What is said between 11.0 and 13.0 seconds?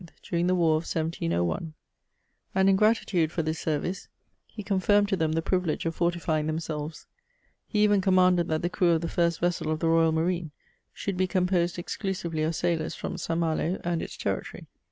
be composed exclusively of sailors